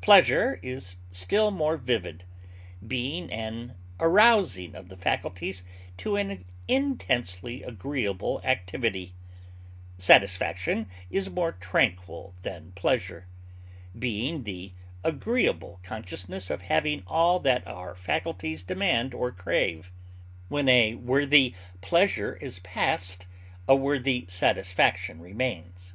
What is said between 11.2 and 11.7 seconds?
more